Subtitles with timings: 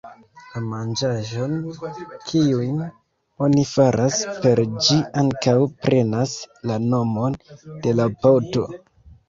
[0.53, 1.49] La manĝaĵoj
[2.29, 2.79] kiujn
[3.49, 6.37] oni faras per ĝi ankaŭ prenas
[6.73, 7.41] la nomon
[7.87, 8.69] de la poto.